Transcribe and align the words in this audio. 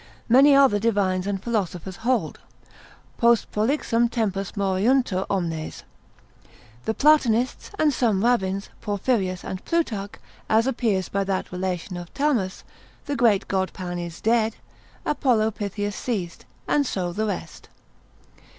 many 0.27 0.55
other 0.55 0.79
divines 0.79 1.27
and 1.27 1.43
philosophers 1.43 1.97
hold, 1.97 2.39
post 3.19 3.51
prolixum 3.51 4.09
tempus 4.09 4.53
moriuntur 4.53 5.27
omnes; 5.29 5.83
The 6.85 6.95
Platonists, 6.95 7.69
and 7.77 7.93
some 7.93 8.23
Rabbins, 8.25 8.69
Porphyrius 8.81 9.43
and 9.43 9.63
Plutarch, 9.63 10.13
as 10.49 10.65
appears 10.65 11.07
by 11.07 11.23
that 11.25 11.51
relation 11.51 11.97
of 11.97 12.09
Thamus: 12.15 12.63
The 13.05 13.15
great 13.15 13.47
God 13.47 13.73
Pan 13.73 13.99
is 13.99 14.21
dead; 14.21 14.55
Apollo 15.05 15.51
Pythius 15.51 15.95
ceased; 15.97 16.45
and 16.67 16.83
so 16.87 17.13
the 17.13 17.27
rest. 17.27 17.69